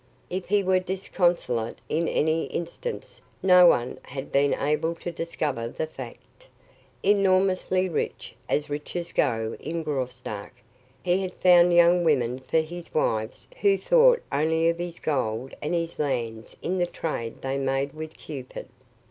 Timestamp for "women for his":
12.03-12.95